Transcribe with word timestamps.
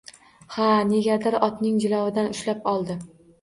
Hali 0.53 0.87
negadir 0.93 1.37
otning 1.49 1.77
jilovidan 1.85 2.31
ushlab 2.33 2.67
oldi 2.73 2.99